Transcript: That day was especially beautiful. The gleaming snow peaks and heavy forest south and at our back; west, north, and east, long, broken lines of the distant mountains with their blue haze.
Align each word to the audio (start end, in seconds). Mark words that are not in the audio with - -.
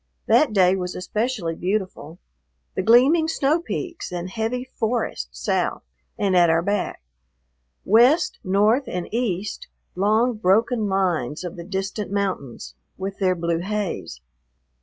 That 0.25 0.51
day 0.51 0.75
was 0.75 0.95
especially 0.95 1.53
beautiful. 1.53 2.17
The 2.75 2.81
gleaming 2.81 3.27
snow 3.27 3.59
peaks 3.61 4.11
and 4.11 4.31
heavy 4.31 4.63
forest 4.65 5.29
south 5.31 5.83
and 6.17 6.35
at 6.35 6.49
our 6.49 6.63
back; 6.63 7.03
west, 7.85 8.39
north, 8.43 8.85
and 8.87 9.07
east, 9.13 9.67
long, 9.93 10.33
broken 10.37 10.87
lines 10.87 11.43
of 11.43 11.55
the 11.55 11.63
distant 11.63 12.11
mountains 12.11 12.73
with 12.97 13.19
their 13.19 13.35
blue 13.35 13.59
haze. 13.59 14.21